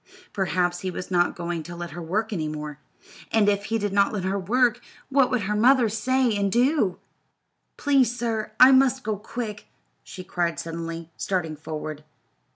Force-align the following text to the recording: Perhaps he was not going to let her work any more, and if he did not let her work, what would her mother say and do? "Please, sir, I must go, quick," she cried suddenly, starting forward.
Perhaps 0.33 0.79
he 0.79 0.89
was 0.89 1.11
not 1.11 1.35
going 1.35 1.61
to 1.61 1.75
let 1.75 1.91
her 1.91 2.01
work 2.01 2.33
any 2.33 2.47
more, 2.47 2.79
and 3.31 3.47
if 3.47 3.65
he 3.65 3.77
did 3.77 3.93
not 3.93 4.11
let 4.11 4.23
her 4.23 4.39
work, 4.39 4.81
what 5.09 5.29
would 5.29 5.41
her 5.41 5.55
mother 5.55 5.89
say 5.89 6.35
and 6.35 6.51
do? 6.51 6.97
"Please, 7.77 8.17
sir, 8.17 8.51
I 8.59 8.71
must 8.71 9.03
go, 9.03 9.15
quick," 9.15 9.67
she 10.03 10.23
cried 10.23 10.59
suddenly, 10.59 11.11
starting 11.17 11.55
forward. 11.55 12.03